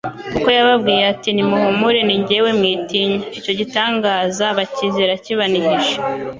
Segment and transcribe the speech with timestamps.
[0.33, 5.95] kuko yababwiye ati: "Nimuhumure ni njyewe mwitinya!" Icyo gitangaza, bacyizera kibanihije.